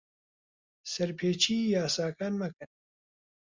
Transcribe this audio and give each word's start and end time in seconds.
سەرپێچیی 0.91 1.69
یاساکان 1.75 2.33
مەکەن. 2.41 2.71